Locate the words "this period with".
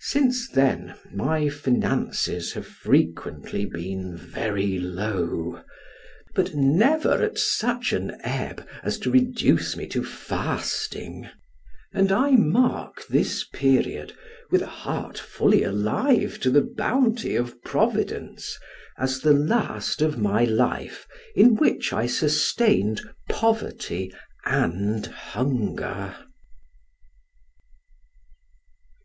13.06-14.60